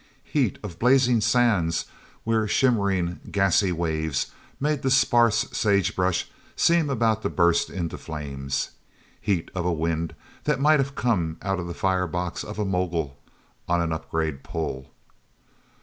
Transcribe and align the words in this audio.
Heat 0.23 0.57
of 0.63 0.79
blazing 0.79 1.21
sands 1.21 1.85
where 2.23 2.47
shimmering, 2.47 3.19
gassy 3.29 3.71
waves 3.71 4.31
made 4.59 4.81
the 4.81 4.89
sparse 4.89 5.45
sagebrush 5.51 6.27
seem 6.55 6.89
about 6.89 7.21
to 7.21 7.29
burst 7.29 7.69
into 7.69 7.99
flames. 7.99 8.71
Heat 9.21 9.51
of 9.53 9.63
a 9.63 9.71
wind 9.71 10.15
that 10.45 10.59
might 10.59 10.79
have 10.79 10.95
come 10.95 11.37
out 11.43 11.59
of 11.59 11.67
the 11.67 11.75
fire 11.75 12.07
box 12.07 12.43
of 12.43 12.57
a 12.57 12.65
Mogul 12.65 13.21
on 13.69 13.79
an 13.79 13.93
upgrade 13.93 14.41
pull. 14.43 14.89